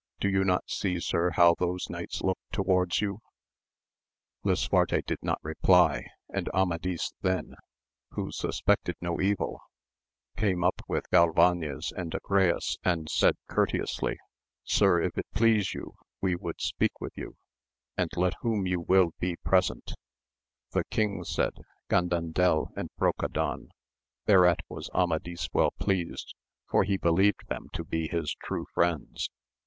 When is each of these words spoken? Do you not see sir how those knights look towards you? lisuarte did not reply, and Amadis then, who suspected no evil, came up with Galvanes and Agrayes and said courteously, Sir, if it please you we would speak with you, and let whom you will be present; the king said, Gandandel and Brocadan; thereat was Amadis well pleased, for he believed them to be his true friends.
Do 0.19 0.27
you 0.29 0.43
not 0.43 0.67
see 0.67 0.99
sir 0.99 1.29
how 1.29 1.53
those 1.59 1.87
knights 1.87 2.23
look 2.23 2.39
towards 2.51 3.01
you? 3.01 3.19
lisuarte 4.43 5.05
did 5.05 5.19
not 5.21 5.37
reply, 5.43 6.07
and 6.33 6.49
Amadis 6.55 7.13
then, 7.21 7.53
who 8.09 8.31
suspected 8.31 8.95
no 8.99 9.21
evil, 9.21 9.59
came 10.35 10.63
up 10.63 10.81
with 10.87 11.07
Galvanes 11.11 11.91
and 11.95 12.13
Agrayes 12.15 12.79
and 12.83 13.11
said 13.11 13.35
courteously, 13.47 14.17
Sir, 14.63 14.99
if 15.03 15.15
it 15.19 15.27
please 15.35 15.75
you 15.75 15.93
we 16.19 16.35
would 16.35 16.59
speak 16.59 16.99
with 16.99 17.13
you, 17.15 17.35
and 17.95 18.09
let 18.17 18.33
whom 18.41 18.65
you 18.65 18.79
will 18.79 19.11
be 19.19 19.35
present; 19.43 19.93
the 20.71 20.83
king 20.85 21.23
said, 21.23 21.53
Gandandel 21.91 22.71
and 22.75 22.89
Brocadan; 22.97 23.69
thereat 24.25 24.61
was 24.67 24.89
Amadis 24.95 25.47
well 25.53 25.73
pleased, 25.79 26.33
for 26.67 26.83
he 26.85 26.97
believed 26.97 27.47
them 27.49 27.67
to 27.73 27.83
be 27.83 28.07
his 28.07 28.35
true 28.43 28.65
friends. 28.73 29.29